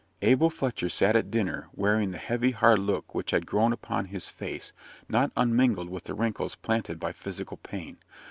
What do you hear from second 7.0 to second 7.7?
physical